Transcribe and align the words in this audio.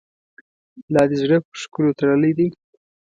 لا 0.93 1.03
دي 1.09 1.15
زړه 1.21 1.37
پر 1.45 1.55
ښکلو 1.61 1.97
تړلی 1.99 2.31
دی. 2.37 2.47